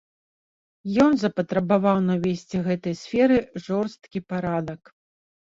[1.03, 4.81] Ён запатрабаваў навесці ў гэтай сферы жорсткі парадак.